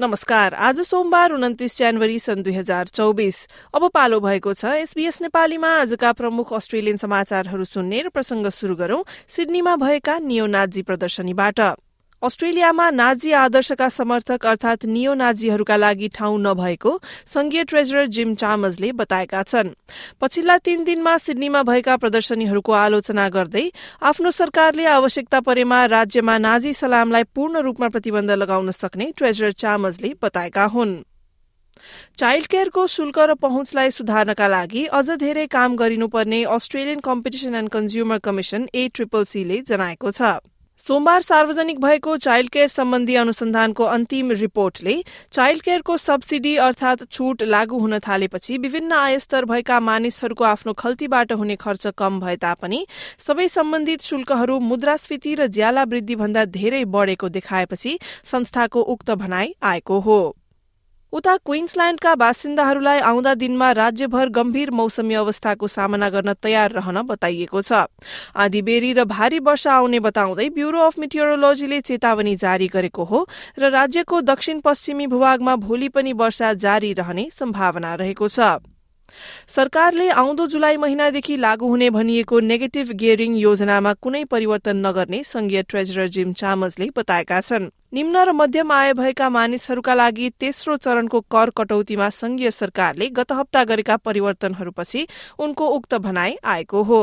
नमस्कार। 0.00 0.54
आज 0.56 0.80
सोमबार 0.80 1.32
उन्तिस 1.32 1.76
जनवरी 1.78 2.18
सन् 2.18 2.42
दुई 2.42 2.52
हजार 2.54 2.88
चौबिस। 2.88 3.36
अब 3.76 3.84
पालो 3.94 4.20
भएको 4.20 4.54
छ 4.54 4.64
एसबीएस 4.80 5.20
नेपालीमा। 5.22 5.68
आजका 5.80 6.12
प्रमुख 6.16 6.52
अस्ट्रेलियन 6.56 6.96
समाचारहरू 6.96 7.64
सुन्ने 7.68 8.00
र 8.02 8.08
प्रसंग 8.08 8.48
शुरू 8.48 8.74
गरौं 8.80 9.04
सिडनीमा 9.28 9.76
भएका 9.76 10.18
नियो 10.24 10.46
नाजी 10.48 10.82
प्रदर्शनीबाट। 10.88 11.60
अस्ट्रेलियामा 12.22 12.88
नाजी 12.90 13.30
आदर्शका 13.32 13.88
समर्थक 13.88 14.44
अर्थात 14.46 14.84
नियो 14.86 15.12
नाजीहरूका 15.14 15.76
लागि 15.76 16.08
ठाउँ 16.14 16.40
नभएको 16.40 16.90
संघीय 17.26 17.64
ट्रेजरर 17.64 18.06
जिम 18.06 18.34
चामजले 18.34 18.90
बताएका 18.92 19.42
छन्। 19.42 19.68
पछिल्ला 20.20 20.56
तीन 20.58 20.84
दिनमा 20.84 21.16
सिडनीमा 21.18 21.62
भएका 21.62 21.96
प्रदर्शनीहरूको 21.96 22.72
आलोचना 22.74 23.28
गर्दै 23.30 23.64
आफ्नो 24.04 24.30
सरकारले 24.30 24.84
आवश्यकता 24.90 25.40
परेमा 25.40 25.84
राज्यमा 25.86 26.36
नाजी 26.38 26.74
सलामलाई 26.74 27.24
पूर्ण 27.34 27.64
रूपमा 27.64 27.88
प्रतिबन्ध 27.88 28.30
लगाउन 28.36 28.70
सक्ने 28.72 29.10
ट्रेजरर 29.16 29.52
चामजले 29.56 30.12
बताएका 30.22 30.64
हुन्। 30.76 30.94
चाइल्ड 32.18 32.46
केयरको 32.46 32.86
शुल्क 32.90 33.18
र 33.24 33.34
पहुँचलाई 33.40 33.90
सुधार्नका 33.96 34.48
लागि 34.50 34.84
अझ 34.92 35.08
धेरै 35.16 35.46
काम 35.48 35.76
गरिनुपर्ने 35.78 36.44
Australian 36.52 37.00
Competition 37.02 37.54
and 37.56 37.70
Consumer 37.72 38.18
Commission 38.20 38.68
A 38.74 38.88
triple 38.94 39.24
सीले 39.24 39.62
जनाएको 39.64 40.10
छ। 40.12 40.36
सोमबार 40.80 41.22
सार्वजनिक 41.22 41.80
भएको 41.80 42.16
चाइल्ड 42.16 42.50
केयर 42.50 42.68
सम्बन्धी 42.68 43.14
अनुसन्धानको 43.14 43.84
अन्तिम 43.84 44.30
रिपोर्टले 44.32 44.94
चाइल्ड 45.32 45.62
केयरको 45.62 45.96
सब्सिडी 45.96 46.54
अर्थात 46.56 47.02
छूट 47.12 47.42
लागू 47.42 47.78
हुन 47.78 47.98
थालेपछि 47.98 48.56
विभिन्न 48.58 48.92
आयस्तर 48.92 49.44
भएका 49.44 49.80
मानिसहरूको 49.80 50.44
आफ्नो 50.44 50.72
खल्तीबाट 50.72 51.32
हुने 51.32 51.56
खर्च 51.56 51.86
कम 51.98 52.20
भए 52.20 52.36
तापनि 52.36 52.84
सबै 53.26 53.48
सम्बन्धित 53.50 54.02
शुल्कहरू 54.02 54.58
मुद्रास्फीति 54.72 55.34
र 55.34 55.46
ज्याला 55.52 55.84
वृद्धि 55.84 56.16
भन्दा 56.16 56.44
धेरै 56.56 56.84
बढ़ेको 56.90 57.28
देखाएपछि 57.28 57.98
संस्थाको 58.32 58.80
उक्त 58.80 59.10
भनाई 59.10 59.54
आएको 59.62 60.00
हो। 60.00 60.20
उता 61.12 61.36
क्वीन्सल्याण्डका 61.46 62.14
बासिन्दाहरूलाई 62.14 62.98
आउँदा 63.02 63.32
दिनमा 63.34 63.70
राज्यभर 63.72 64.28
गम्भीर 64.30 64.70
मौसमी 64.70 65.14
अवस्थाको 65.14 65.66
सामना 65.66 66.08
गर्न 66.10 66.32
तयार 66.38 66.70
रहन 66.72 67.02
बताइएको 67.02 67.62
छ। 67.62 67.90
आँधीबेरी 68.36 68.92
र 68.94 69.04
भारी 69.10 69.38
वर्षा 69.42 69.72
आउने 69.74 70.00
बताउँदै 70.00 70.48
ब्यूरो 70.54 70.78
अफ 70.80 70.98
मिटियोरोलोजीले 70.98 71.80
चेतावनी 71.82 72.36
जारी 72.38 72.68
गरेको 72.70 73.04
हो 73.04 73.26
र 73.58 73.70
राज्यको 73.70 74.20
दक्षिण 74.22 74.60
पश्चिमी 74.62 75.06
भूभागमा 75.10 75.56
भोलि 75.58 75.88
पनि 75.90 76.12
वर्षा 76.14 76.52
जारी 76.62 76.92
रहने 76.94 77.28
सम्भावना 77.34 77.94
रहेको 77.96 78.28
छ। 78.30 78.62
सरकारले 79.48 80.08
आउँदो 80.10 80.46
जुलाई 80.46 80.76
महिनादेखि 80.76 81.36
लागू 81.36 81.68
हुने 81.68 81.90
भनिएको 81.90 82.40
नेगेटिभ 82.40 82.90
गियरिङ 82.92 83.36
योजनामा 83.36 83.92
कुनै 83.94 84.24
परिवर्तन 84.24 84.76
नगर्ने 84.86 85.22
संघीय 85.24 85.62
ट्रेजरर 85.62 86.08
जिम 86.08 86.32
चामजले 86.32 86.90
बताएका 86.96 87.40
छन्। 87.40 87.70
निम्न 87.94 88.16
र 88.16 88.32
मध्यम 88.32 88.72
आय 88.72 88.92
भएका 88.94 89.28
मानिसहरूका 89.28 89.94
लागि 89.94 90.30
तेस्रो 90.40 90.76
चरणको 90.76 91.20
कर 91.20 91.50
कटौतीमा 91.50 92.10
संघीय 92.10 92.50
सरकारले 92.50 93.08
गत 93.08 93.32
हप्ता 93.32 93.64
गरेका 93.64 93.96
परिवर्तनहरूपछि 93.96 95.06
उनको 95.38 95.66
उक्त 95.68 95.94
भनाई 95.94 96.36
आएको 96.44 96.82
हो। 96.82 97.02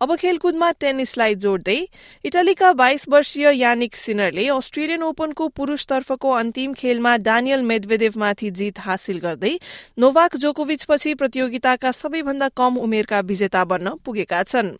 अब 0.00 0.14
खेलकुदमा 0.16 0.70
टेनिसलाई 0.80 1.34
जोड्दै 1.36 1.76
इटलीका 2.24 2.72
बाइस 2.72 3.04
वर्षीय 3.08 3.48
यानिक 3.52 3.96
सिनरले 3.96 4.46
अस्ट्रेलियन 4.48 5.02
ओपनको 5.02 5.48
पुरूषतर्फको 5.50 6.30
अन्तिम 6.32 6.72
खेलमा 6.74 7.16
डानियल 7.18 7.62
मेदवेदेवमाथि 7.62 8.50
जित 8.50 8.78
हासिल 8.80 9.18
गर्दै 9.18 9.50
नोभाक 9.98 10.36
जोकोविच 10.36 10.84
पछि 10.84 11.12
प्रतियोगिताका 11.14 11.92
सबैभन्दा 11.92 12.48
कम 12.56 12.78
उमेरका 12.78 13.20
विजेता 13.22 13.64
बन्न 13.64 13.92
पुगेका 14.04 14.42
छन्। 14.42 14.70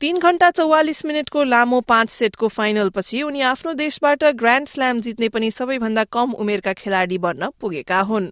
तीन 0.00 0.18
घण्टा 0.18 0.50
चौवालिस 0.50 1.04
मिनटको 1.06 1.44
लामो 1.44 1.80
पाँच 1.86 2.10
सेटको 2.10 2.48
फाइनलपछि 2.50 3.22
उनी 3.22 3.40
आफ्नो 3.50 3.74
देशबाट 3.78 4.24
ग्राण्ड 4.34 4.68
स्ल्याम 4.68 5.00
जित्ने 5.00 5.28
पनि 5.28 5.50
सबैभन्दा 5.50 6.04
कम 6.10 6.32
उमेरका 6.36 6.72
खेलाड़ी 6.72 7.18
बन्न 7.18 7.50
पुगेका 7.60 8.00
हुन्। 8.00 8.26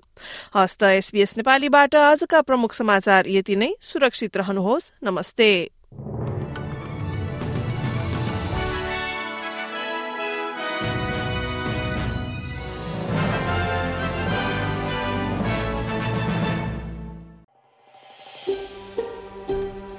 हस्त 0.56 0.82
एसबीएस 0.90 1.36
नेपालीबाट 1.36 1.94
आजका 2.02 2.40
प्रमुख 2.42 2.74
समाचार 2.74 3.28
यति 3.28 3.56
नै। 3.56 3.70
सुरक्षित 3.82 4.36
रहनुहोस्। 4.36 4.90
नमस्ते। 5.04 5.52